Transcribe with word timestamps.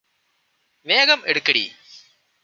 വേഗം 0.85 1.19
എടുക്കെടി 1.25 1.63